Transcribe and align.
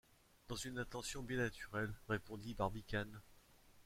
Dans 0.47 0.55
une 0.55 0.79
intention 0.79 1.21
bien 1.21 1.37
naturelle! 1.37 1.93
répondit 2.09 2.55
Barbicane. 2.55 3.21